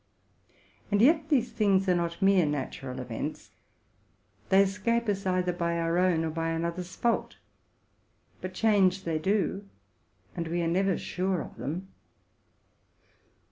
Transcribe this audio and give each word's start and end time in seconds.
And 0.89 0.99
yet 0.99 1.29
these 1.29 1.51
things 1.51 1.87
are 1.87 1.93
not 1.93 2.23
mere 2.23 2.47
nat 2.47 2.81
ural 2.81 2.99
events; 2.99 3.51
they 4.49 4.63
escape 4.63 5.07
us 5.07 5.27
either 5.27 5.53
by 5.53 5.77
our 5.77 5.99
own 5.99 6.25
or 6.25 6.31
by 6.31 6.49
another's 6.49 6.95
fault; 6.95 7.37
but 8.41 8.55
change 8.55 9.03
they 9.03 9.19
do, 9.19 9.69
and 10.35 10.47
we 10.47 10.63
are 10.63 10.67
never 10.67 10.97
sure 10.97 11.39
of 11.43 11.57
them. 11.57 11.89